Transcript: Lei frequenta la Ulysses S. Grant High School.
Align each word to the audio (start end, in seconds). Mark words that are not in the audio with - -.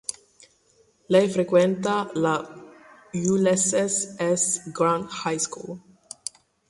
Lei 1.15 1.27
frequenta 1.33 1.97
la 2.23 2.31
Ulysses 3.35 3.99
S. 4.29 4.43
Grant 4.81 5.07
High 5.23 5.37
School. 5.49 5.79